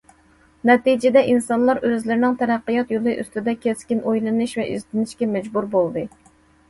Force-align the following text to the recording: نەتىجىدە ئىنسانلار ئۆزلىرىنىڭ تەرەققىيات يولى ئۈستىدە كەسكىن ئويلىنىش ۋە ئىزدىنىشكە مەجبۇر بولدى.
نەتىجىدە 0.69 1.21
ئىنسانلار 1.33 1.81
ئۆزلىرىنىڭ 1.89 2.33
تەرەققىيات 2.41 2.95
يولى 2.95 3.15
ئۈستىدە 3.25 3.55
كەسكىن 3.67 4.01
ئويلىنىش 4.07 4.57
ۋە 4.61 4.67
ئىزدىنىشكە 4.75 5.29
مەجبۇر 5.35 5.69
بولدى. 5.77 6.09